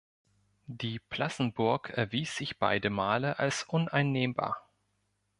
[0.65, 4.67] Die Plassenburg erwies sich beide Male als uneinnehmbar.